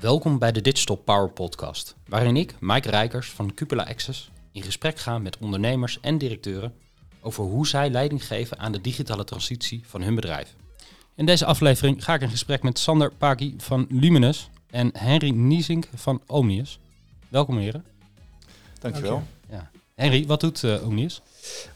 [0.00, 4.98] Welkom bij de Digital Power Podcast, waarin ik, Mike Rijkers van Cupola Access, in gesprek
[4.98, 6.74] ga met ondernemers en directeuren
[7.20, 10.54] over hoe zij leiding geven aan de digitale transitie van hun bedrijf.
[11.14, 15.88] In deze aflevering ga ik in gesprek met Sander Paki van Luminous en Henry Niesink
[15.94, 16.78] van Omnius.
[17.28, 17.84] Welkom heren.
[18.78, 19.22] Dankjewel.
[19.50, 19.70] Ja.
[19.94, 21.22] Henry, wat doet uh, Omnius?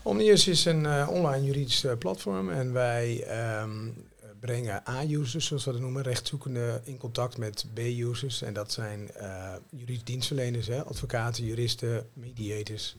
[0.03, 3.25] Omnius is een uh, online juridisch uh, platform en wij
[3.62, 4.09] um,
[4.41, 8.43] brengen A-users, zoals we dat noemen, rechtzoekenden in contact met B-users.
[8.43, 9.11] En dat zijn
[9.71, 12.97] juridische dienstverleners, hè, advocaten, juristen, mediators.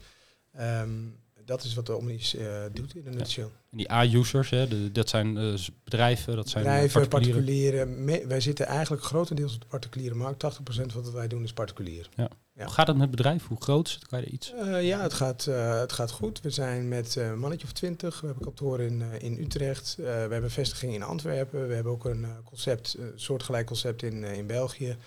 [0.60, 1.16] Um,
[1.52, 3.44] dat is wat de Omnis uh, doet in een nutshell.
[3.44, 4.54] En die A-users,
[4.92, 7.96] dat zijn uh, bedrijven, dat zijn bedrijven, particulieren.
[7.96, 10.44] particulieren wij zitten eigenlijk grotendeels op de particuliere markt.
[10.44, 12.10] 80% van wat wij doen is particulier.
[12.16, 12.30] Ja.
[12.54, 12.64] Ja.
[12.64, 13.48] Hoe gaat het met bedrijf?
[13.48, 14.08] Hoe groot is het?
[14.08, 14.54] Kan je iets?
[14.54, 16.42] Uh, ja, het gaat, het gaat goed.
[16.42, 18.20] We zijn met een mannetje of twintig.
[18.20, 19.96] We hebben kantoor in, in Utrecht.
[19.98, 21.68] we hebben vestiging in Antwerpen.
[21.68, 24.98] We hebben ook een concept, een soortgelijk concept in, in België.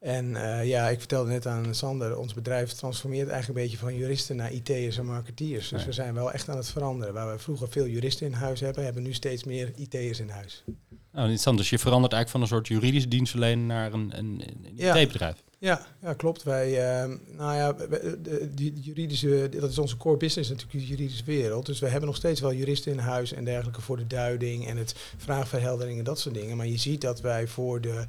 [0.00, 3.96] En uh, ja, ik vertelde net aan Sander, ons bedrijf transformeert eigenlijk een beetje van
[3.96, 5.68] juristen naar IT'ers en marketeers.
[5.68, 7.14] Dus we zijn wel echt aan het veranderen.
[7.14, 10.28] Waar we vroeger veel juristen in huis hebben, hebben we nu steeds meer IT'ers in
[10.28, 10.64] huis.
[11.12, 11.58] Nou, interessant.
[11.58, 15.42] Dus je verandert eigenlijk van een soort juridische dienstverlener naar een, een, een IT-bedrijf.
[15.58, 16.42] Ja, ja, klopt.
[16.42, 21.24] Wij, uh, nou ja, de, de, juridische, dat is onze core business natuurlijk, de juridische
[21.24, 21.66] wereld.
[21.66, 24.76] Dus we hebben nog steeds wel juristen in huis en dergelijke voor de duiding en
[24.76, 26.56] het vraagverheldering en dat soort dingen.
[26.56, 28.04] Maar je ziet dat wij voor de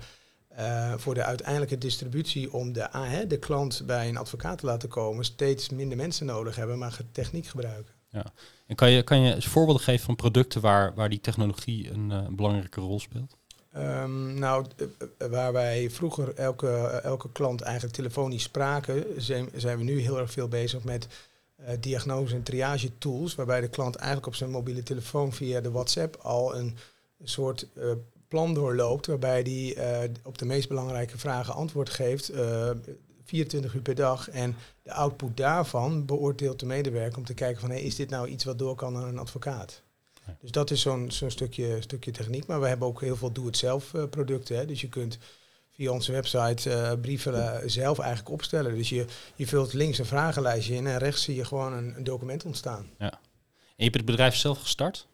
[0.57, 4.89] uh, voor de uiteindelijke distributie om de, uh, de klant bij een advocaat te laten
[4.89, 7.93] komen, steeds minder mensen nodig hebben, maar techniek gebruiken.
[8.09, 8.25] Ja.
[8.67, 12.27] En kan je, kan je voorbeelden geven van producten waar, waar die technologie een, uh,
[12.29, 13.35] belangrijke rol speelt?
[13.77, 14.65] Um, nou,
[15.29, 16.69] waar wij vroeger elke,
[17.03, 21.07] elke klant eigenlijk telefonisch spraken, zijn, zijn we nu heel erg veel bezig met
[21.59, 25.71] uh, diagnose- en triage tools, waarbij de klant eigenlijk op zijn mobiele telefoon via de
[25.71, 26.77] WhatsApp al een,
[27.19, 27.91] een soort uh,
[28.27, 32.69] plan doorloopt, waarbij hij uh, op de meest belangrijke vragen antwoord geeft, uh,
[33.23, 34.29] 24 uur per dag.
[34.29, 38.27] En de output daarvan beoordeelt de medewerker om te kijken van hey, is dit nou
[38.27, 39.81] iets wat door kan naar een advocaat?
[40.39, 42.45] Dus dat is zo'n zo'n stukje, stukje techniek.
[42.45, 44.57] Maar we hebben ook heel veel doe-het-zelf uh, producten.
[44.57, 44.65] Hè.
[44.65, 45.17] Dus je kunt
[45.71, 48.75] via onze website uh, brieven zelf eigenlijk opstellen.
[48.75, 52.03] Dus je, je vult links een vragenlijstje in en rechts zie je gewoon een, een
[52.03, 52.89] document ontstaan.
[52.97, 53.11] Ja.
[53.11, 53.19] En
[53.75, 55.07] je hebt het bedrijf zelf gestart?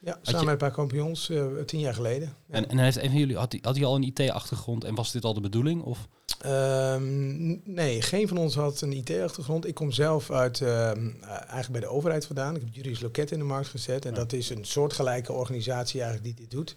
[0.00, 2.34] Ja, samen met een paar kampioens uh, tien jaar geleden.
[2.46, 2.54] Ja.
[2.54, 5.24] En, en heeft een van jullie, had hij had al een IT-achtergrond en was dit
[5.24, 5.82] al de bedoeling?
[5.82, 6.08] Of?
[6.46, 9.66] Um, nee, geen van ons had een IT-achtergrond.
[9.66, 10.86] Ik kom zelf uit, uh,
[11.26, 12.54] eigenlijk bij de overheid vandaan.
[12.54, 14.04] Ik heb juridisch loket in de markt gezet.
[14.04, 14.16] En ja.
[14.16, 16.76] dat is een soortgelijke organisatie eigenlijk die dit doet.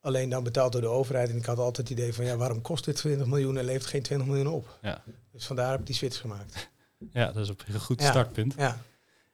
[0.00, 1.30] Alleen dan betaald door de overheid.
[1.30, 3.86] En ik had altijd het idee van, ja, waarom kost dit 20 miljoen en levert
[3.86, 4.78] geen 20 miljoen op?
[4.82, 5.02] Ja.
[5.32, 6.54] Dus vandaar heb ik die switch gemaakt.
[7.12, 8.54] Ja, dat is op een goed startpunt.
[8.56, 8.78] Ja.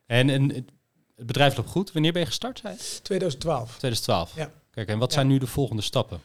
[0.07, 0.67] En, en
[1.17, 1.93] het bedrijf loopt goed.
[1.93, 2.59] Wanneer ben je gestart?
[2.59, 3.69] Zei 2012.
[3.69, 4.37] 2012.
[4.37, 4.51] Ja.
[4.71, 6.21] Kijk, en wat zijn nu de volgende stappen?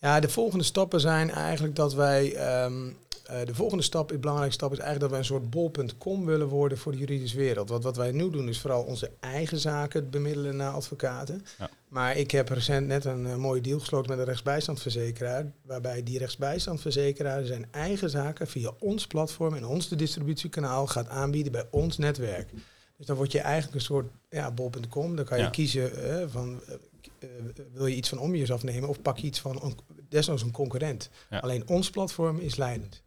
[0.00, 2.64] Ja, de volgende stappen zijn eigenlijk dat wij.
[2.64, 2.96] Um,
[3.30, 6.46] uh, de volgende stap, de belangrijkste stap, is eigenlijk dat wij een soort bol.com willen
[6.46, 7.68] worden voor de juridische wereld.
[7.68, 11.44] Want wat wij nu doen is vooral onze eigen zaken bemiddelen naar advocaten.
[11.58, 11.70] Ja.
[11.88, 15.52] Maar ik heb recent net een uh, mooie deal gesloten met een rechtsbijstandverzekeraar.
[15.62, 21.52] Waarbij die rechtsbijstandverzekeraar zijn eigen zaken via ons platform en ons de distributiekanaal gaat aanbieden
[21.52, 22.50] bij ons netwerk.
[22.98, 25.16] Dus dan word je eigenlijk een soort ja, bol.com.
[25.16, 25.50] Dan kan je ja.
[25.50, 27.28] kiezen uh, van uh,
[27.72, 29.78] wil je iets van Omnius afnemen of pak je iets van een,
[30.08, 31.10] desnoods een concurrent.
[31.30, 31.38] Ja.
[31.38, 33.02] Alleen ons platform is leidend.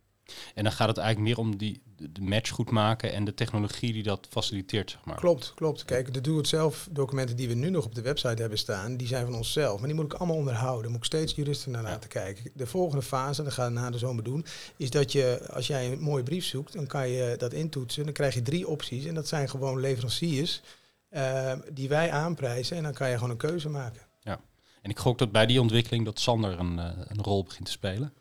[0.56, 3.94] En dan gaat het eigenlijk meer om die, de match goed maken en de technologie
[3.94, 5.16] die dat faciliteert, zeg maar.
[5.16, 5.86] Klopt, klopt.
[5.86, 9.25] Kijk, de doe-het-zelf documenten die we nu nog op de website hebben staan, die zijn
[9.25, 9.80] van onszelf.
[9.80, 10.81] Maar die moet ik allemaal onderhouden.
[10.81, 12.52] Daar moet ik steeds juristen naar laten kijken.
[12.53, 14.46] De volgende fase, dat gaan we na de zomer doen,
[14.78, 18.03] is dat je, als jij een mooie brief zoekt, dan kan je dat intoetsen.
[18.03, 20.62] Dan krijg je drie opties en dat zijn gewoon leveranciers
[21.12, 22.78] uh, die wij aanprijzen.
[22.78, 24.02] En dan kan je gewoon een keuze maken.
[24.20, 24.40] Ja,
[24.81, 27.72] en ik gok dat bij die ontwikkeling dat Sander een, uh, een rol begint te
[27.72, 28.14] spelen.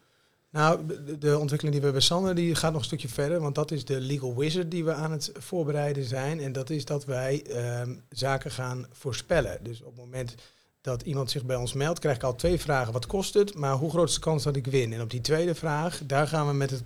[0.50, 0.80] Nou,
[1.18, 3.40] de, ontwikkeling die we bij Sander, die gaat nog een stukje verder.
[3.40, 6.40] Want dat is de legal wizard die we aan het voorbereiden zijn.
[6.40, 7.44] En dat is dat wij
[7.80, 9.58] um, zaken gaan voorspellen.
[9.62, 10.34] Dus op het moment
[10.80, 12.92] dat iemand zich bij ons meldt, krijg ik al twee vragen.
[12.92, 13.54] Wat kost het?
[13.54, 14.92] Maar hoe groot is de kans dat ik win?
[14.92, 16.82] En op die tweede vraag, daar gaan we met het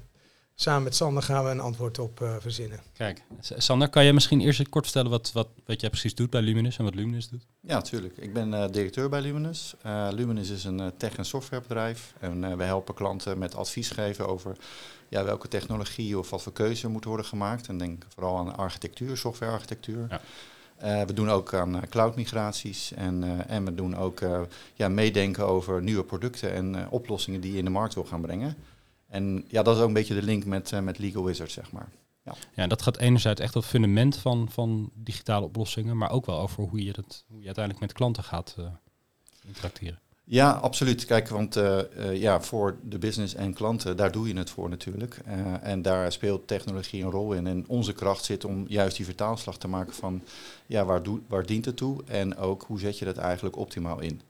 [0.54, 2.80] samen met Sander gaan we een antwoord op uh, verzinnen.
[2.92, 6.42] Kijk, Sander, kan je misschien eerst kort vertellen wat, wat, wat jij precies doet bij
[6.42, 7.46] Luminous en wat Luminous doet?
[7.60, 8.16] Ja, natuurlijk.
[8.16, 9.74] Ik ben uh, directeur bij Luminous.
[9.86, 14.56] Uh, Luminous is een tech- en softwarebedrijf en we helpen klanten met advies geven over
[15.08, 17.68] ja, welke technologie of wat voor keuze moet worden gemaakt.
[17.68, 20.06] En denk vooral aan architectuur, softwarearchitectuur.
[20.10, 20.20] Ja.
[20.82, 24.20] Uh, we doen ook aan uh, cloud-migraties en, uh, en we doen ook
[24.74, 28.56] ja, meedenken over nieuwe producten en oplossingen die je in de markt wil gaan brengen.
[29.14, 31.72] En ja, dat is ook een beetje de link met, uh, met Legal Wizard, zeg
[31.72, 31.88] maar.
[32.24, 32.34] Ja.
[32.54, 36.38] ja, dat gaat enerzijds echt op het fundament van, van digitale oplossingen, maar ook wel
[36.38, 38.66] over hoe je, dat, hoe je uiteindelijk met klanten gaat uh,
[39.46, 39.98] interacteren.
[40.24, 41.04] Ja, absoluut.
[41.04, 44.68] Kijk, want uh, uh, ja, voor de business en klanten, daar doe je het voor
[44.68, 45.20] natuurlijk.
[45.26, 47.46] Uh, en daar speelt technologie een rol in.
[47.46, 50.22] En onze kracht zit om juist die vertaalslag te maken van,
[50.66, 52.02] ja, waar, doe, waar dient het toe?
[52.06, 54.20] En ook, hoe zet je dat eigenlijk optimaal in?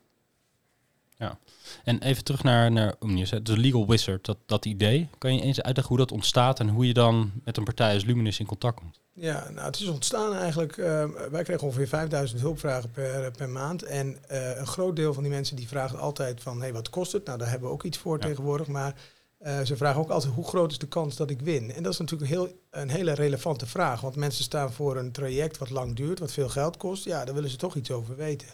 [1.18, 1.38] Ja,
[1.84, 5.08] en even terug naar, naar Omnius, Legal Wizard, dat, dat idee.
[5.18, 8.04] Kan je eens uitleggen hoe dat ontstaat en hoe je dan met een partij als
[8.04, 9.00] Luminous in contact komt?
[9.12, 13.82] Ja, nou het is ontstaan eigenlijk, uh, wij kregen ongeveer 5000 hulpvragen per, per maand.
[13.82, 16.90] En uh, een groot deel van die mensen die vragen altijd van, hé, hey, wat
[16.90, 17.24] kost het?
[17.24, 18.26] Nou, daar hebben we ook iets voor ja.
[18.26, 18.94] tegenwoordig, maar
[19.40, 21.72] uh, ze vragen ook altijd, hoe groot is de kans dat ik win?
[21.72, 25.12] En dat is natuurlijk een, heel, een hele relevante vraag, want mensen staan voor een
[25.12, 27.04] traject wat lang duurt, wat veel geld kost.
[27.04, 28.48] Ja, daar willen ze toch iets over weten.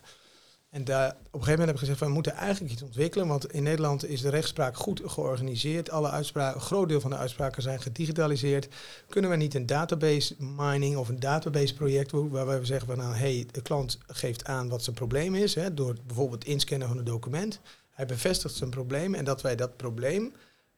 [0.71, 3.53] En daar, op een gegeven moment heb ik gezegd, we moeten eigenlijk iets ontwikkelen, want
[3.53, 5.91] in Nederland is de rechtspraak goed georganiseerd.
[5.91, 8.69] Alle uitspraken, een groot deel van de uitspraken zijn gedigitaliseerd.
[9.09, 13.15] Kunnen we niet een database mining of een database project waarbij we zeggen van nou,
[13.15, 17.05] hey, de klant geeft aan wat zijn probleem is, hè, door bijvoorbeeld inscannen van een
[17.05, 17.61] document.
[17.91, 20.33] Hij bevestigt zijn probleem en dat wij dat probleem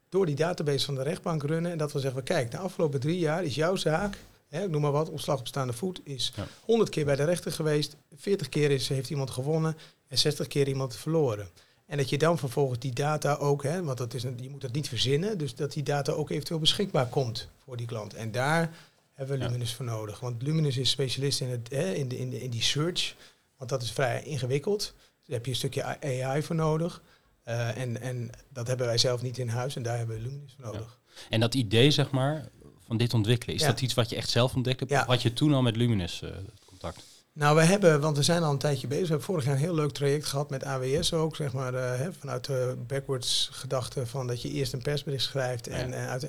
[0.08, 3.18] door die database van de rechtbank runnen en dat we zeggen, kijk, de afgelopen drie
[3.18, 4.16] jaar is jouw zaak
[4.52, 6.46] hè, ik noem maar wat, ontslag op staande voet, is ja.
[6.64, 9.76] 100 keer bij de rechter geweest, 40 keer is, heeft iemand gewonnen
[10.08, 11.48] en 60 keer iemand verloren.
[11.86, 14.60] En dat je dan vervolgens die data ook, hè, want dat is een, je moet
[14.60, 18.14] dat niet verzinnen, dus dat die data ook eventueel beschikbaar komt voor die klant.
[18.14, 18.76] En daar
[19.12, 19.76] hebben we Luminous ja.
[19.76, 20.20] voor nodig.
[20.20, 23.14] Want Luminous is specialist in, het, hè, in, de, in, de, in die search,
[23.56, 24.94] want dat is vrij ingewikkeld.
[24.96, 27.02] Daar heb je een stukje AI voor nodig.
[27.48, 30.54] Uh, en, en dat hebben wij zelf niet in huis en daar hebben we Luminous
[30.56, 31.00] voor nodig.
[31.04, 31.20] Ja.
[31.30, 32.48] En dat idee, zeg maar,
[32.92, 33.54] van dit ontwikkelen?
[33.54, 33.66] Is Ja.
[33.66, 34.92] dat iets wat je echt zelf ontdekt hebt?
[34.92, 35.00] Ja.
[35.00, 36.30] Of had je toen al met Luminous eh,
[36.66, 37.02] contact?
[37.32, 39.02] Nou, we hebben, want we zijn al een tijdje bezig.
[39.02, 41.98] We hebben vorig jaar een heel leuk traject gehad met AWS ook, zeg maar, eh,
[41.98, 45.66] hè, vanuit de backwards gedachte van dat je eerst een persbericht schrijft.
[45.68, 45.94] En, Ja.
[45.94, 46.26] en uit,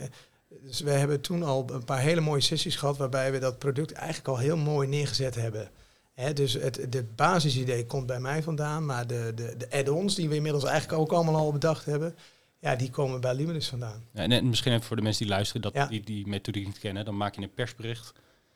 [0.63, 3.92] dus we hebben toen al een paar hele mooie sessies gehad waarbij we dat product
[3.92, 5.69] eigenlijk al heel mooi neergezet hebben.
[6.13, 10.30] Hè, dus het de basisidee komt bij mij vandaan, maar de, de, de add-ons die
[10.30, 12.16] we inmiddels eigenlijk ook allemaal al bedacht hebben,
[12.63, 14.04] ja, die komen bij Luminous vandaan.
[14.13, 15.86] Ja, en, en misschien even voor de mensen die luisteren, dat Ja.
[15.88, 17.06] die die methodiek niet kennen.
[17.06, 18.13] Dan maak je een persbericht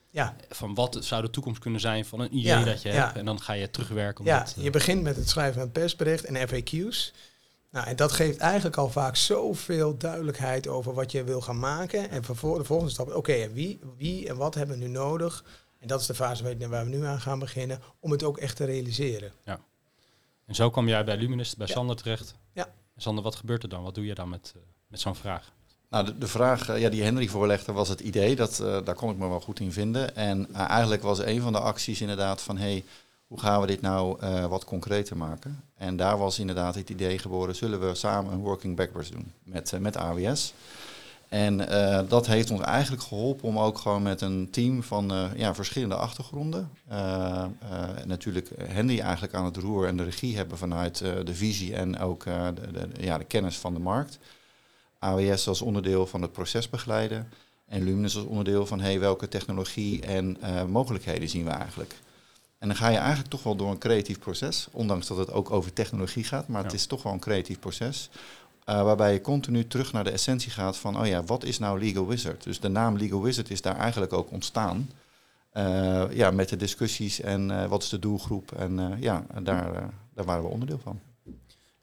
[0.09, 2.95] Ja, van wat zou de toekomst kunnen zijn van een idee Ja, dat je ja.
[3.06, 3.18] hebt.
[3.18, 4.25] En dan ga je terugwerken.
[4.25, 7.13] Ja, dat, eh, je begint met het schrijven van het persbericht en FAQ's.
[7.71, 12.10] Nou, en dat geeft eigenlijk al vaak zoveel duidelijkheid over wat je wil gaan maken.
[12.10, 15.44] En vervol- de volgende stap, oké, wie, wie en wat hebben we nu nodig?
[15.80, 18.56] En dat is de fase waar we nu aan gaan beginnen, om het ook echt
[18.56, 19.31] te realiseren.
[20.45, 21.74] En zo kwam jij bij Luminous, bij Ja.
[21.74, 22.36] Sander terecht.
[22.53, 22.68] Ja.
[22.98, 23.84] Sander, wat gebeurt er dan?
[23.84, 25.52] Wat doe je dan met, eh, met zo'n vraag?
[25.90, 28.36] Nou, de, de vraag eh, ja, die Henry voorlegde was het idee.
[28.36, 30.16] Dat, eh, daar kon ik me wel goed in vinden.
[30.16, 32.58] En eigenlijk was een van de acties inderdaad van...
[32.58, 32.84] Hey,
[33.28, 34.18] hoe gaan we dit nou
[34.48, 35.64] wat concreter maken?
[35.76, 37.56] En daar was inderdaad het idee geboren...
[37.56, 40.54] zullen we samen een working backwards doen met, met AWS?
[41.29, 45.25] En eh, dat heeft ons eigenlijk geholpen om ook gewoon met een team van eh,
[45.35, 46.71] ja, verschillende achtergronden...
[46.88, 47.45] eh,
[48.06, 51.75] natuurlijk Henry eigenlijk aan het roer en de regie hebben vanuit de visie...
[51.75, 54.19] en ook de, de, ja, de kennis van de markt...
[55.00, 57.29] AWS als onderdeel van het proces begeleiden
[57.68, 60.38] en Luminous als onderdeel van hey, welke technologie en
[60.69, 61.95] mogelijkheden zien we eigenlijk.
[62.57, 65.51] En dan ga je eigenlijk toch wel door een creatief proces, ondanks dat het ook
[65.51, 68.09] over technologie gaat, maar het is toch wel een creatief proces.
[68.68, 71.80] Eh, waarbij je continu terug naar de essentie gaat van, oh ja, wat is nou
[71.80, 72.44] Legal Wizard?
[72.44, 74.90] Dus de naam Legal Wizard is daar eigenlijk ook ontstaan.
[75.52, 78.52] Eh, ja, met de discussies en eh, wat is de doelgroep.
[78.52, 81.00] En ja, daar, daar waren we onderdeel van.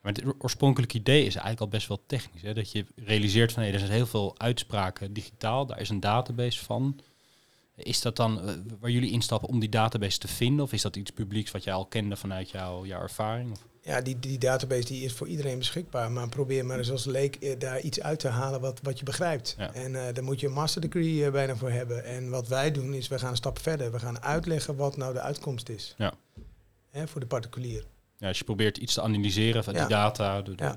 [0.01, 2.43] Maar het oorspronkelijke idee is eigenlijk al best wel technisch.
[2.43, 2.55] Hè?
[2.55, 6.65] Dat je realiseert van hé, er zijn heel veel uitspraken digitaal, daar is een database
[6.65, 7.01] van.
[7.77, 8.41] Is dat dan
[8.81, 10.65] waar jullie instappen om die database te vinden?
[10.65, 13.51] Of is dat iets publieks wat jij al kende vanuit jouw, jouw ervaring?
[13.51, 13.73] Of?
[13.87, 16.11] Ja, die, die database die is voor iedereen beschikbaar.
[16.13, 19.05] Maar probeer maar eens als leek eh, daar iets uit te halen wat, wat je
[19.05, 19.55] begrijpt.
[19.59, 19.75] Ja.
[19.75, 22.05] En eh, daar moet je een master degree eh, bijna voor hebben.
[22.05, 23.93] En wat wij doen is, we gaan een stap verder.
[23.93, 25.95] We gaan uitleggen wat nou de uitkomst is.
[25.99, 26.15] Ja.
[26.91, 27.85] Hè, voor de particulier.
[28.17, 29.81] Ja, als je probeert iets te analyseren van Ja.
[29.81, 30.75] die data, de, de,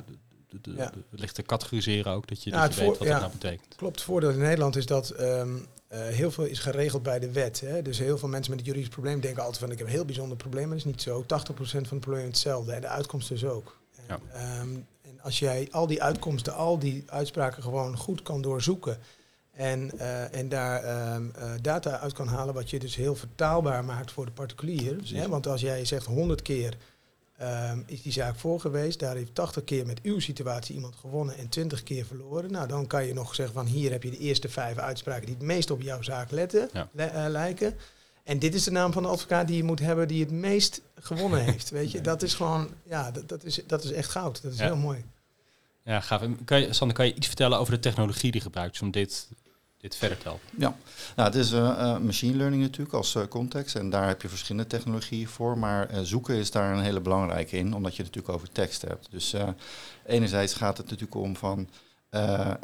[0.61, 0.91] de, Ja.
[1.11, 3.75] de- te categoriseren ook, dat je, Ja, dat je weet voor- wat het nou betekent.
[3.75, 5.49] Klopt, het voordeel in Nederland is dat ehm,
[5.87, 7.59] eh, heel veel is geregeld bij de wet.
[7.59, 7.81] Hè?
[7.81, 10.05] Dus heel veel mensen met een juridisch probleem denken altijd van ik heb een heel
[10.05, 11.23] bijzonder probleem, maar dat is niet zo.
[11.25, 13.77] 80% van het probleem is hetzelfde en de uitkomst dus ook.
[14.07, 14.69] En, ehm,
[15.01, 18.97] en als jij al die uitkomsten, al die uitspraken gewoon goed kan doorzoeken
[19.51, 23.85] en, eh, en daar ehm, eh, data uit kan halen wat je dus heel vertaalbaar
[23.85, 24.95] maakt voor de particulier.
[25.13, 25.27] Hè?
[25.29, 26.77] Want als jij zegt 100 keer
[27.37, 28.99] ehm, is die zaak voor geweest.
[28.99, 32.51] Daar heeft 80 keer met uw situatie iemand gewonnen en 20 keer verloren.
[32.51, 35.35] Nou, dan kan je nog zeggen van hier heb je de eerste vijf uitspraken die
[35.35, 36.89] het meest op jouw zaak letten, Ja.
[36.95, 37.75] eh, lijken.
[38.23, 40.81] En dit is de naam van de advocaat die je moet hebben die het meest
[40.99, 41.69] gewonnen heeft.
[41.69, 44.41] Weet je, dat is gewoon, ja, dat, dat, is, dat is echt goud.
[44.41, 44.65] Dat is Ja.
[44.65, 45.03] heel mooi.
[45.83, 46.21] Ja, gaaf.
[46.45, 49.27] Kan je, Sander, kan je iets vertellen over de technologie die gebruikt is om dit
[49.77, 50.47] dit verder te helpen?
[50.57, 50.75] Ja,
[51.15, 53.75] nou, het is uh, machine learning natuurlijk als uh, context.
[53.75, 55.57] En daar heb je verschillende technologieën voor.
[55.57, 59.07] Maar zoeken is daar een hele belangrijke in, omdat je het natuurlijk over tekst hebt.
[59.11, 59.35] Dus
[60.05, 61.69] enerzijds gaat het natuurlijk om van...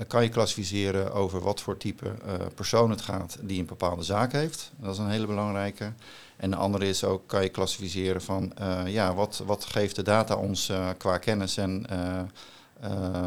[0.07, 2.15] kan je klassificeren over wat voor type
[2.55, 4.71] persoon het gaat die een bepaalde zaak heeft?
[4.75, 5.93] Dat is een hele belangrijke.
[6.37, 8.53] En de andere is ook, kan je klassificeren van,
[8.85, 11.85] ja, wat, wat geeft de data ons qua kennis en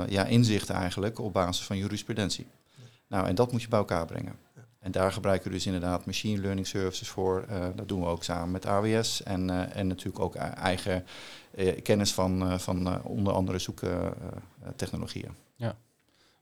[0.09, 2.47] ja, inzicht eigenlijk op basis van jurisprudentie?
[3.07, 4.39] Nou, en dat moet je bij elkaar brengen.
[4.87, 7.47] En daar gebruiken we dus inderdaad machine learning services voor.
[7.51, 11.07] Uh, dat doen we ook samen met AWS en, uh, en natuurlijk ook eigen
[11.55, 15.35] uh, kennis van, van onder andere zoektechnologieën.
[15.57, 15.77] ja.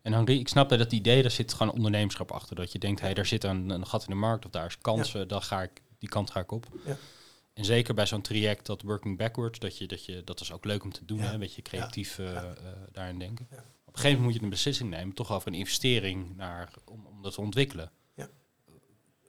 [0.03, 2.57] En Henri, ik snap dat het idee, daar zit gewoon ondernemerschap achter.
[2.57, 4.67] Dat je denkt, hé, hey, daar zit een, een, gat in de markt of daar
[4.67, 5.27] is kansen, ja.
[5.27, 6.67] dan ga ik, die kant ga ik op.
[6.87, 6.97] Ja.
[7.55, 10.65] En zeker bij zo'n traject, dat working backwards, dat, je, dat, je, dat is ook
[10.65, 12.21] leuk om te doen, hè, een beetje creatief
[12.93, 13.49] daarin denken
[13.95, 17.23] een gegeven moment moet je een beslissing nemen, toch over een investering naar, om, om
[17.23, 17.91] dat te ontwikkelen.
[18.15, 18.29] Ja.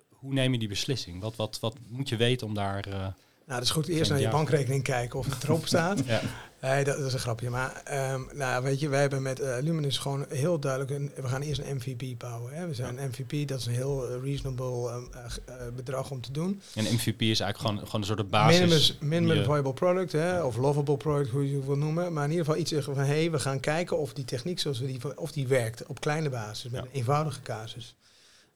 [0.10, 1.22] Hoe neem je die beslissing?
[1.22, 3.16] Wat, wat, wat moet je weten om daar...
[3.46, 3.88] Nou, dat is goed.
[3.88, 6.00] Eerst naar je bankrekening kijken of het erop staat.
[6.06, 6.22] ja.
[6.62, 7.50] Nee, dat, dat, is een grapje.
[7.50, 7.84] Maar
[8.14, 10.92] um, nou, weet je, wij hebben met uh, Luminous gewoon heel duidelijk...
[10.92, 12.54] Een, we gaan eerst een MVP bouwen.
[12.54, 12.68] Hè.
[12.68, 16.32] We zijn een MVP, dat is een heel uh, reasonable um, uh, bedrag om te
[16.32, 16.62] doen.
[16.76, 18.60] En MVP is eigenlijk gewoon, gewoon een soort basis...
[19.00, 22.14] Minimum, minimum viable product, hè, of lovable product, hoe je het wil noemen.
[22.14, 23.04] Maar in ieder geval iets zeggen van...
[23.04, 25.18] hé, hey, we gaan kijken of die techniek zoals we die...
[25.18, 27.96] of die werkt op kleine basis, met een eenvoudige casus.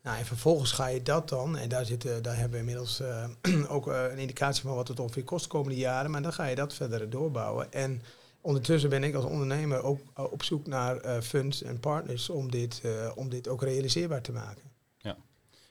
[0.01, 3.25] Nou, en vervolgens ga je dat dan, en daar, zitten, daar hebben we inmiddels uh,
[3.75, 6.45] ook uh, een indicatie van wat het ongeveer kost de komende jaren, maar dan ga
[6.45, 7.73] je dat verder doorbouwen.
[7.73, 8.01] En
[8.41, 12.81] ondertussen ben ik als ondernemer ook uh, op zoek naar funds en partners om dit,
[13.15, 14.63] om dit ook realiseerbaar te maken.
[14.97, 15.17] Ja,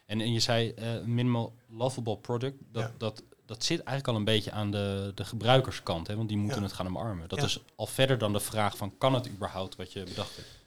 [0.06, 2.92] en, en je zei minimal lovable product, dat, ja.
[2.98, 6.58] dat, dat zit eigenlijk al een beetje aan de, de gebruikerskant, hè, want die moeten
[6.58, 6.64] ja.
[6.64, 7.28] het gaan omarmen.
[7.28, 7.44] Dat ja.
[7.44, 10.57] is al verder dan de vraag van kan het überhaupt wat je bedacht hebt?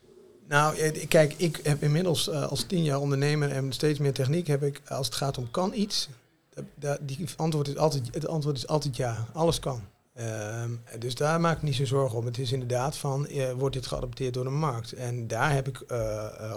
[0.48, 4.64] Nou, kijk, ik heb inmiddels uh, als tien jaar ondernemer en steeds meer techniek heb
[4.64, 6.10] ik, als het gaat om kan iets,
[7.02, 9.82] die antwoord is altijd, het antwoord is altijd ja, alles kan.
[10.20, 10.64] Uh,
[11.00, 12.26] dus daar maak ik niet zo zorgen om.
[12.26, 14.94] Het is inderdaad van, uh, wordt dit geadopteerd door de markt?
[14.94, 15.84] En daar heb ik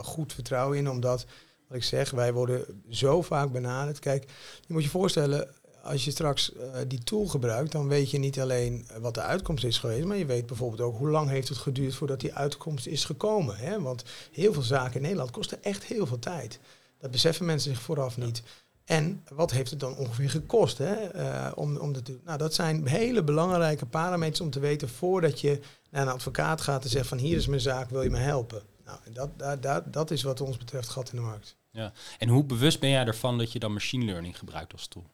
[0.02, 1.26] goed vertrouwen in, omdat,
[1.68, 3.98] wat ik zeg, wij worden zo vaak benaderd.
[3.98, 4.24] Kijk,
[4.66, 5.48] je moet je voorstellen,
[5.84, 9.64] als je straks uh, die tool gebruikt, dan weet je niet alleen wat de uitkomst
[9.64, 12.86] is geweest, maar je weet bijvoorbeeld ook hoe lang heeft het geduurd voordat die uitkomst
[12.86, 13.56] is gekomen.
[13.56, 13.80] Hè?
[13.80, 16.58] Want heel veel zaken in Nederland kosten echt heel veel tijd.
[16.98, 18.42] Dat beseffen mensen zich vooraf niet.
[18.84, 22.18] En wat heeft het dan ongeveer gekost hè, uh, om, om dat te?
[22.24, 25.60] Nou, dat zijn hele belangrijke parameters om te weten voordat je
[25.90, 28.62] naar een advocaat gaat en zegt van hier is mijn zaak, wil je me helpen?
[28.84, 31.56] Nou, dat, dat, dat, dat is wat ons betreft gat in de markt.
[31.70, 31.92] Ja.
[32.18, 35.06] En hoe bewust ben jij ervan dat je dan machine learning gebruikt als tool?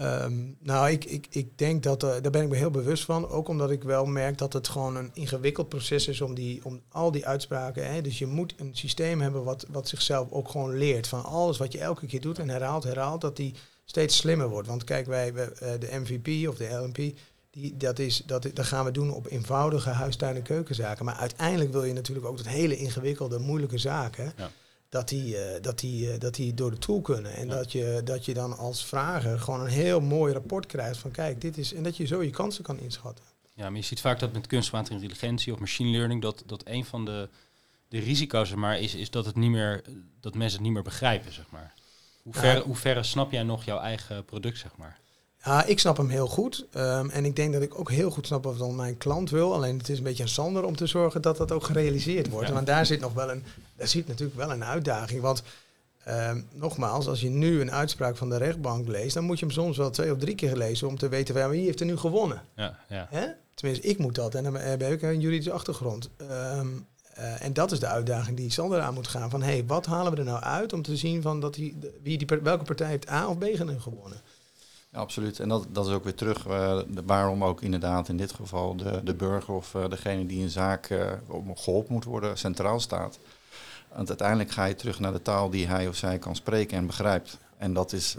[0.00, 3.28] Um, nou, ik, ik, ik denk dat, uh, daar ben ik me heel bewust van.
[3.28, 6.80] Ook omdat ik wel merk dat het gewoon een ingewikkeld proces is om, die, om
[6.88, 7.92] al die uitspraken.
[7.92, 11.06] Hè, dus je moet een systeem hebben wat, wat zichzelf ook gewoon leert.
[11.06, 14.68] Van alles wat je elke keer doet en herhaalt, herhaalt, dat die steeds slimmer wordt.
[14.68, 17.18] Want kijk, wij, we, uh, de MVP of de LNP,
[17.50, 21.04] die, dat, is, dat, dat gaan we doen op eenvoudige huistuin- en keukenzaken.
[21.04, 24.32] Maar uiteindelijk wil je natuurlijk ook dat hele ingewikkelde, moeilijke zaken.
[24.36, 24.50] Ja
[24.88, 27.34] dat die, uh, dat, die, uh, dat die door de tool kunnen.
[27.34, 27.54] En ja.
[27.54, 31.40] dat, je, dat je dan als vrager gewoon een heel mooi rapport krijgt van kijk,
[31.40, 31.74] dit is.
[31.74, 33.24] En dat je zo je kansen kan inschatten.
[33.54, 36.84] Ja, maar je ziet vaak dat met kunstmatige intelligentie of machine learning, dat, dat een
[36.84, 37.28] van de,
[37.88, 39.82] de risico's zeg maar, is, is dat, het niet meer,
[40.20, 41.32] dat mensen het niet meer begrijpen.
[41.32, 41.74] Zeg maar.
[42.22, 42.62] Hoe, ver, ja.
[42.62, 44.98] hoe ver snap jij nog jouw eigen product, zeg maar?
[45.44, 46.66] Ja, ik snap hem heel goed.
[46.76, 49.54] Um, en ik denk dat ik ook heel goed snap wat dan mijn klant wil.
[49.54, 52.48] Alleen het is een beetje aan Sander om te zorgen dat dat ook gerealiseerd wordt.
[52.48, 52.54] Ja.
[52.54, 53.44] Want daar zit nog wel een,
[53.76, 55.20] daar zit natuurlijk wel een uitdaging.
[55.20, 55.42] Want
[56.08, 59.54] um, nogmaals, als je nu een uitspraak van de rechtbank leest, dan moet je hem
[59.54, 61.96] soms wel twee of drie keer lezen om te weten van, wie heeft er nu
[61.96, 62.42] gewonnen.
[62.54, 63.06] Ja, ja.
[63.10, 63.26] Hè?
[63.54, 66.10] Tenminste, ik moet dat en dan heb ik een juridische achtergrond.
[66.20, 66.86] Um,
[67.18, 69.30] uh, en dat is de uitdaging die Sander aan moet gaan.
[69.30, 71.78] Van hé, hey, wat halen we er nou uit om te zien van dat die,
[72.02, 73.44] wie die, welke partij heeft A of B
[73.78, 74.20] gewonnen?
[74.92, 75.40] Absoluut.
[75.40, 78.76] En dat, dat is ook weer terug uh, de, waarom ook inderdaad in dit geval
[78.76, 81.12] de, de burger of uh, degene die een zaak uh,
[81.54, 83.18] geholpen moet worden centraal staat.
[83.94, 86.86] Want uiteindelijk ga je terug naar de taal die hij of zij kan spreken en
[86.86, 87.38] begrijpt.
[87.56, 88.16] En, dat is,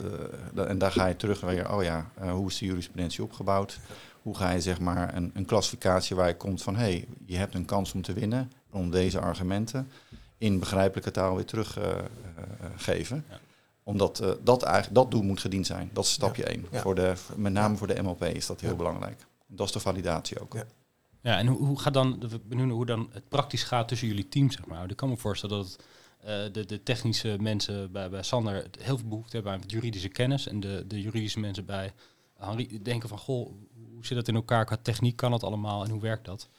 [0.55, 3.79] en daar ga je terug weer, oh ja, hoe is de jurisprudentie opgebouwd?
[4.21, 7.37] Hoe ga je zeg maar een, een klassificatie waar je komt van, hé, hey, je
[7.37, 9.91] hebt een kans om te winnen om deze argumenten
[10.37, 13.25] in begrijpelijke taal weer teruggeven.
[13.29, 13.39] Ja
[13.89, 15.89] omdat uh, dat, eigenlijk, dat doel moet gediend zijn.
[15.93, 16.65] Dat is stapje één.
[16.71, 16.81] Ja.
[16.81, 19.25] Voor de, met name voor de MLP is dat heel belangrijk.
[19.47, 20.55] Dat is de validatie ook.
[21.21, 24.51] Ja, en hoe, hoe gaat dan, benieuwd hoe dan het praktisch gaat tussen jullie team,
[24.51, 24.89] zeg maar.
[24.89, 25.85] Ik kan me voorstellen dat het,
[26.47, 30.47] uh, de, de technische mensen bij, bij Sander heel veel behoefte hebben aan juridische kennis.
[30.47, 31.93] En de, de juridische mensen bij
[32.33, 33.51] Henri denken van, goh,
[33.93, 34.65] hoe zit dat in elkaar?
[34.65, 36.49] Qua techniek kan dat allemaal en hoe werkt dat?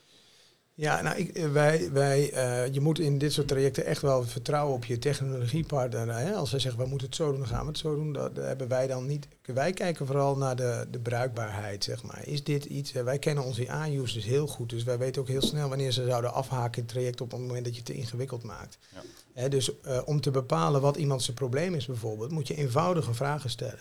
[0.81, 4.23] Ja, nou, ik, eh, wij, wij, uh, je moet in dit soort trajecten echt wel
[4.23, 6.15] vertrouwen op je technologiepartner.
[6.15, 6.33] Hè?
[6.33, 8.13] Als zij zeggen, we moeten het zo doen, dan gaan we het zo doen.
[8.13, 9.27] Dat, dat hebben wij dan niet.
[9.45, 12.27] Wij kijken vooral naar de, de bruikbaarheid, zeg maar.
[12.27, 12.91] Is dit iets...
[12.91, 16.33] wij kennen onze A-users heel goed, dus wij weten ook heel snel wanneer ze zouden
[16.33, 18.77] afhaken in het traject op het moment dat je het te ingewikkeld maakt.
[18.93, 19.01] Ja.
[19.33, 23.13] Hè, dus uh, om te bepalen wat iemand zijn probleem is bijvoorbeeld, moet je eenvoudige
[23.13, 23.79] vragen stellen.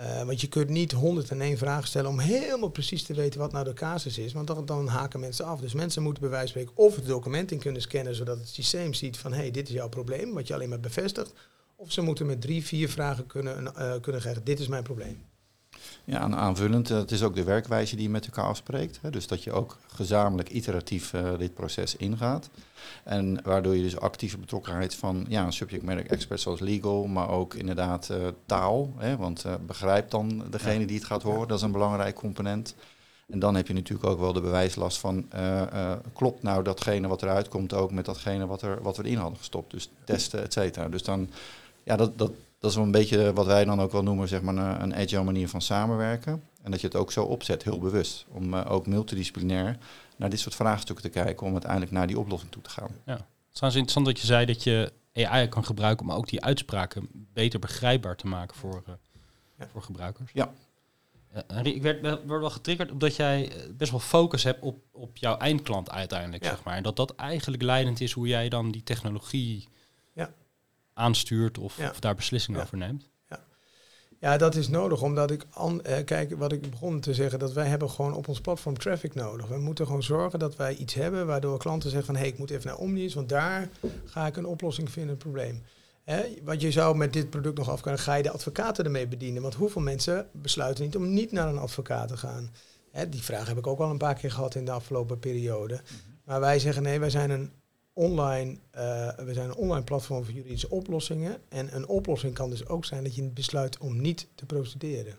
[0.00, 3.64] Uh, want je kunt niet 101 vragen stellen om helemaal precies te weten wat nou
[3.64, 5.60] de casus is, want dan, dan haken mensen af.
[5.60, 8.48] Dus mensen moeten bij wijze van spreken of het document in kunnen scannen, zodat het
[8.48, 11.32] systeem ziet van hé, hey, dit is jouw probleem, wat je alleen maar bevestigt.
[11.76, 15.24] Of ze moeten met drie, vier vragen kunnen, uh, kunnen zeggen, dit is mijn probleem.
[16.08, 18.98] Ja, en aanvullend, het is ook de werkwijze die je met elkaar afspreekt.
[19.02, 22.50] Hè, dus dat je ook gezamenlijk iteratief uh, dit proces ingaat.
[23.04, 27.28] En waardoor je dus actieve betrokkenheid van ja, een subject matter expert zoals legal, maar
[27.28, 28.92] ook inderdaad uh, taal.
[28.96, 32.74] Hè, want uh, begrijpt dan degene die het gaat horen, dat is een belangrijk component.
[33.26, 35.28] En dan heb je natuurlijk ook wel de bewijslast van
[36.12, 39.38] klopt nou datgene wat eruit komt ook met datgene wat, er, wat we erin hadden
[39.38, 39.70] gestopt.
[39.70, 40.88] Dus testen, et cetera.
[40.88, 41.30] Dus dan,
[41.82, 42.32] ja, dat, dat,
[42.66, 44.94] dat is wel een beetje wat wij dan ook wel noemen zeg maar, een, een
[44.94, 46.42] agile manier van samenwerken.
[46.62, 48.26] En dat je het ook zo opzet, heel bewust.
[48.28, 49.78] Om uh, ook multidisciplinair
[50.16, 52.90] naar dit soort vraagstukken te kijken om uiteindelijk naar die oplossing toe te gaan.
[53.04, 53.12] Ja.
[53.12, 57.08] Het is interessant dat je zei dat je AI kan gebruiken om ook die uitspraken
[57.12, 58.94] beter begrijpbaar te maken voor, uh,
[59.58, 59.66] ja.
[59.72, 60.30] voor gebruikers.
[60.34, 60.52] Ja.
[61.50, 65.36] Uh, ik werd, werd wel getriggerd omdat jij best wel focus hebt op, op jouw
[65.36, 66.50] eindklant uiteindelijk, ja.
[66.50, 66.76] zeg maar.
[66.76, 69.68] En dat dat eigenlijk leidend is hoe jij dan die technologie
[70.12, 70.30] ja.
[70.96, 73.08] Aanstuurt of, of daar beslissingen over neemt.
[74.20, 77.52] Ja, dat is nodig, omdat ik, an, eh, kijk, wat ik begon te zeggen, dat
[77.52, 79.46] wij hebben gewoon op ons platform traffic nodig.
[79.46, 82.38] We moeten gewoon zorgen dat wij iets hebben waardoor klanten zeggen van, hé, hey, ik
[82.38, 83.68] moet even naar Omnius, want daar
[84.04, 85.62] ga ik een oplossing vinden, een probleem.
[86.04, 89.06] Hè, wat je zou met dit product nog af kunnen, ga je de advocaten ermee
[89.06, 89.42] bedienen.
[89.42, 92.50] Want hoeveel mensen besluiten niet om niet naar een advocaat te gaan?
[92.90, 95.74] Hè, die vraag heb ik ook al een paar keer gehad in de afgelopen periode.
[95.74, 95.94] Mhm.
[96.24, 97.52] Maar wij zeggen nee, wij zijn een
[97.96, 101.38] online, uh, we zijn een online platform voor juridische oplossingen.
[101.48, 105.18] En een oplossing kan dus ook zijn dat je besluit om niet te procederen.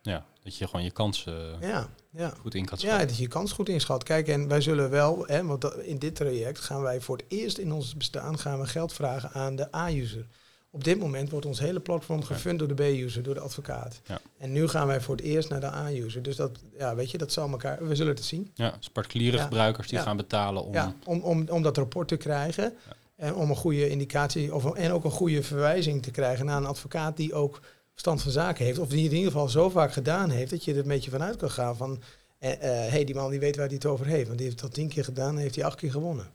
[0.00, 2.34] Ja, dat je gewoon je kansen ja, ja.
[2.40, 3.00] goed in kan schatten.
[3.00, 4.02] Ja, dat je je kans goed inschat.
[4.02, 7.58] Kijk, en wij zullen wel, hè, want in dit traject gaan wij voor het eerst
[7.58, 10.26] in ons bestaan gaan we geld vragen aan de A-user.
[10.74, 14.00] Op dit moment wordt ons hele platform gefund door de B-user, door de advocaat.
[14.06, 14.20] Ja.
[14.38, 16.22] En nu gaan wij voor het eerst naar de A-user.
[16.22, 17.88] Dus dat, ja, weet je, dat zal elkaar.
[17.88, 18.50] We zullen het zien.
[18.54, 19.42] Ja, dus particuliere ja.
[19.42, 20.72] gebruikers die gaan betalen om...
[20.72, 22.74] Ja, om, om, om dat rapport te krijgen.
[23.16, 26.66] En om een goede indicatie of, en ook een goede verwijzing te krijgen naar een
[26.66, 28.78] advocaat die ook verstand van zaken heeft.
[28.78, 31.36] Of die in ieder geval zo vaak gedaan heeft dat je er een beetje vanuit
[31.36, 32.02] kan gaan van...
[32.38, 34.26] hé, eh, uh, hey, die man die weet waar hij het over heeft.
[34.26, 36.26] Want die heeft dat tien keer gedaan en heeft hij acht keer gewonnen.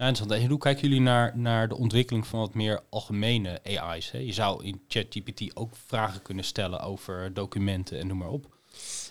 [0.00, 0.10] Ja.
[0.10, 4.10] Nou, en hoe kijken jullie naar, naar de ontwikkeling van wat meer algemene AI's?
[4.10, 4.18] Hè?
[4.18, 8.46] Je zou in ChatGPT ook vragen kunnen stellen over documenten en noem maar op.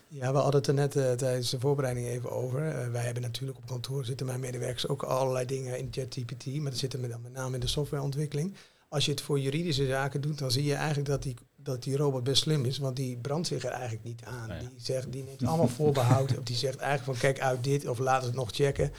[0.07, 2.67] Ja, we hadden het er net uh, tijdens de voorbereiding even over.
[2.67, 6.71] Uh, wij hebben natuurlijk op kantoor zitten mijn medewerkers ook allerlei dingen in ChatGPT, maar
[6.71, 8.55] dat zitten met, met name in de softwareontwikkeling.
[8.87, 11.97] Als je het voor juridische zaken doet, dan zie je eigenlijk dat die, dat die
[11.97, 14.47] robot best slim is, want die brandt zich er eigenlijk niet aan.
[14.47, 14.59] Ja.
[14.59, 17.99] Die, zegt, die neemt allemaal voorbehoud, of die zegt eigenlijk van kijk uit dit, of
[17.99, 18.91] laat het nog checken.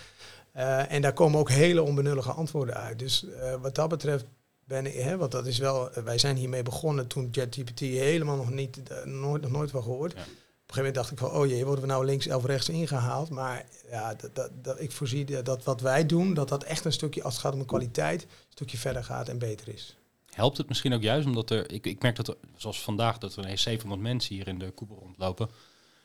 [0.57, 2.99] Uh, en daar komen ook hele onbenullige antwoorden uit.
[2.99, 4.25] Dus uh, wat dat betreft
[4.65, 8.51] ben ik, hè, want dat is wel, wij zijn hiermee begonnen toen ChatGPT helemaal nog
[8.51, 10.13] niet, nooit, nog nooit van gehoord.
[10.13, 10.19] Ja.
[10.19, 12.69] Op een gegeven moment dacht ik van, oh jee, worden we nou links of rechts
[12.69, 13.31] ingehaald?
[13.31, 16.93] Maar ja, dat, dat, dat, ik voorzie dat wat wij doen, dat dat echt een
[16.93, 19.97] stukje, als het gaat om de kwaliteit, een stukje verder gaat en beter is.
[20.31, 23.37] Helpt het misschien ook juist omdat er, ik, ik merk dat er, zoals vandaag, dat
[23.37, 25.51] er ineens 700 mensen hier in de koepel rondlopen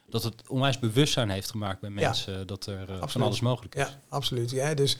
[0.09, 3.75] dat het onwijs bewustzijn heeft gemaakt bij mensen ja, dat er uh, van alles mogelijk
[3.75, 3.81] is.
[3.81, 4.51] Ja, absoluut.
[4.51, 4.97] Ja, dus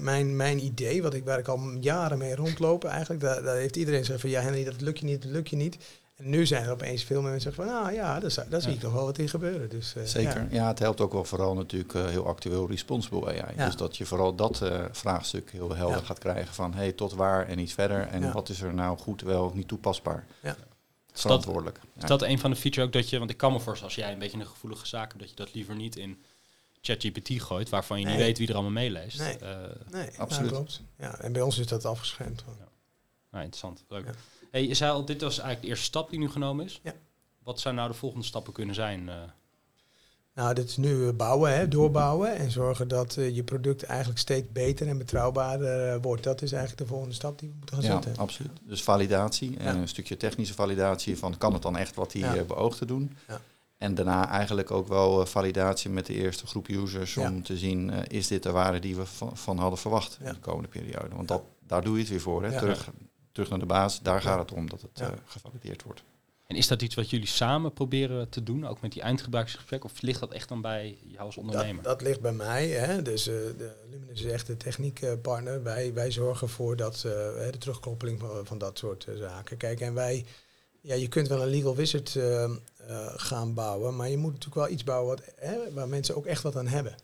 [0.00, 3.76] mijn, mijn idee, wat ik, waar ik al jaren mee rondloop, eigenlijk, daar, daar heeft
[3.76, 5.78] iedereen gezegd van ja, Henry, dat lukt je niet, dat lukt je niet.
[6.16, 8.80] En nu zijn er opeens veel mensen zeggen van, nou ja, daar, daar zie ik
[8.80, 9.68] toch wel wat in gebeuren.
[9.68, 10.40] Dus, uh, Zeker.
[10.40, 10.46] Ja.
[10.50, 10.68] ja.
[10.68, 13.56] het helpt ook wel vooral natuurlijk uh, heel actueel responsible AI.
[13.56, 17.46] Dus dat je vooral dat uh, vraagstuk heel helder gaat krijgen van, hey, tot waar
[17.46, 18.06] en niet verder.
[18.06, 20.24] En wat is er nou goed wel of niet toepasbaar.
[20.42, 20.56] Ja
[21.20, 21.76] verantwoordelijk.
[21.76, 23.60] Is dat, is dat een van de features ook dat je, want ik kan me
[23.60, 26.22] voorstellen als jij een beetje een gevoelige zaak hebt, dat je dat liever niet in
[26.80, 28.14] ChatGPT gooit, waarvan je nee.
[28.14, 29.18] niet weet wie er allemaal meeleest.
[29.18, 29.56] Nee, uh,
[29.90, 30.80] nee absoluut.
[30.98, 32.44] Ja, en bij ons is dat afgeschermd.
[32.46, 32.68] Ja.
[33.30, 33.84] Nou, interessant.
[33.88, 34.04] Leuk.
[34.04, 34.12] Ja.
[34.50, 36.80] Hey, je zei al, dit was eigenlijk de eerste stap die nu genomen is.
[36.82, 36.94] Ja.
[37.42, 39.06] Wat zou nou de volgende stappen kunnen zijn?
[39.06, 39.14] Uh,
[40.38, 44.46] nou, dit is nu bouwen, hè, doorbouwen en zorgen dat uh, je product eigenlijk steeds
[44.52, 46.22] beter en betrouwbaarder uh, wordt.
[46.22, 48.16] Dat is eigenlijk de volgende stap die we moeten gaan ja, zetten.
[48.16, 48.50] absoluut.
[48.62, 52.44] Dus validatie en een stukje technische validatie van kan het dan echt wat hij ja.
[52.44, 53.16] beoogt te doen.
[53.28, 53.40] Ja.
[53.76, 58.26] En daarna eigenlijk ook wel validatie met de eerste groep users om te zien is
[58.26, 61.14] dit de waarde die we van, van hadden verwacht in de komende periode.
[61.14, 62.58] Want dat, daar doe je het weer voor, hè?
[62.58, 62.90] Terug,
[63.32, 66.02] terug naar de basis, daar gaat het om dat het gevalideerd wordt.
[66.48, 69.84] En is dat iets wat jullie samen proberen te doen, ook met die eindgebruikersgesprek?
[69.84, 71.82] Of ligt dat echt dan bij jou als ondernemer?
[71.82, 72.68] Dat, dat ligt bij mij.
[72.68, 73.02] Hè.
[73.02, 75.62] Dus uh, de Luminous is echt de techniekpartner.
[75.62, 77.12] Wij, wij zorgen voor dat, uh,
[77.50, 79.56] de terugkoppeling van, van dat soort uh, zaken.
[79.56, 80.24] Kijk, en wij,
[80.80, 82.18] ja, je kunt wel een legal wizard
[83.16, 86.42] gaan bouwen, maar je moet natuurlijk wel iets bouwen wat, hè, waar mensen ook echt
[86.42, 86.94] wat aan hebben.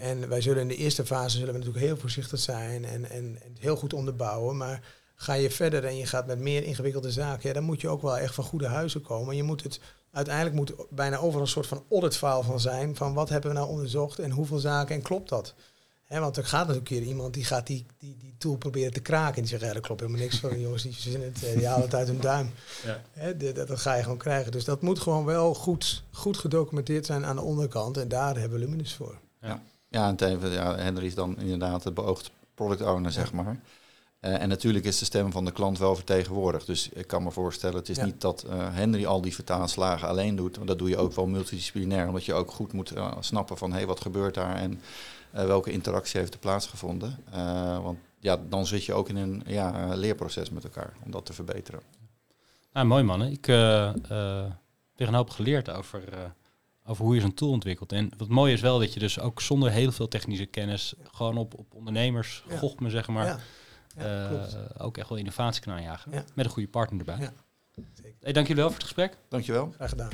[0.00, 3.42] en wij zullen in de eerste fase zullen we natuurlijk heel voorzichtig zijn en, en,
[3.42, 4.56] en heel goed onderbouwen.
[4.56, 4.82] Maar
[5.20, 8.02] ga je verder en je gaat met meer ingewikkelde zaken, ja, dan moet je ook
[8.02, 9.36] wel echt van goede huizen komen.
[9.36, 9.80] Je moet het,
[10.12, 13.56] uiteindelijk moet bijna overal een soort van audit file van zijn, van wat hebben we
[13.56, 15.54] nou onderzocht en hoeveel zaken en klopt dat?
[16.08, 18.92] He, want er gaat natuurlijk een keer iemand die gaat die, die, die tool proberen
[18.92, 19.34] te kraken.
[19.34, 20.60] En die zegt, ja, dat klopt helemaal niks van.
[20.60, 22.50] Jongens, die verzinnen het, eh, die halen het uit hun duim.
[22.84, 23.32] Ja.
[23.32, 24.52] dat, dat, ga je gewoon krijgen.
[24.52, 27.96] Dus dat moet gewoon wel goed, goed gedocumenteerd zijn aan de onderkant.
[27.96, 29.18] En daar hebben we Luminous voor.
[29.40, 33.60] Ja, ja en teven, ja, Henry is dan inderdaad de beoogd product owner, zeg maar.
[34.20, 36.66] Uh, en natuurlijk is de stem van de klant wel vertegenwoordigd.
[36.66, 40.36] Dus ik kan me voorstellen, het is niet dat uh, Henry al die vertaalslagen alleen
[40.36, 40.56] doet.
[40.56, 42.06] Want dat doe je ook wel multidisciplinair.
[42.06, 44.80] Omdat je ook goed moet uh, snappen van hé, hey, wat gebeurt daar en
[45.30, 47.18] welke interactie heeft er plaatsgevonden.
[47.82, 51.32] want ja, dan zit je ook in een ja, leerproces met elkaar om dat te
[51.32, 51.80] verbeteren.
[52.72, 53.32] Nou, mooi mannen.
[53.32, 53.46] Ik
[54.96, 56.02] heb een hoop geleerd over,
[56.86, 57.92] over hoe je zo'n tool ontwikkelt.
[57.92, 61.36] En wat mooi is wel dat je dus ook zonder heel veel technische kennis gewoon
[61.36, 62.56] op, op ondernemers, ja.
[62.56, 63.26] gochme zeg maar...
[63.26, 63.38] Ja
[63.98, 66.12] ja, uh, ook echt wel innovatie kan aanjagen.
[66.12, 66.24] Ja.
[66.34, 67.16] Met een goede partner erbij.
[67.20, 67.32] Ja,
[68.20, 69.16] hey, dank jullie wel voor het gesprek.
[69.28, 69.72] Dankjewel.
[69.76, 70.10] Graag gedaan.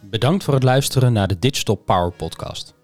[0.00, 2.74] Bedankt voor het luisteren naar de Digital Power Podcast.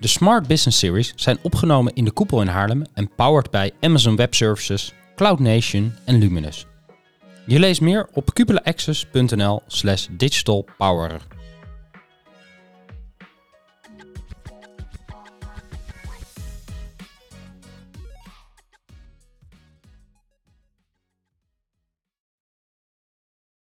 [0.00, 4.16] De Smart Business Series zijn opgenomen in de koepel in Haarlem en powered bij Amazon
[4.16, 6.66] Web Services, Cloud Nation en Luminous.
[7.46, 11.35] Je leest meer op cupulaaccess.nl slash digitalpower.